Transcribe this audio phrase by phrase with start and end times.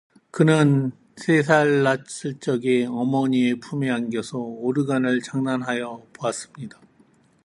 [0.31, 6.81] 그는 세 살 났을 적에 어머니의 품에 안겨서 오르간을 장난하여 보았습니다.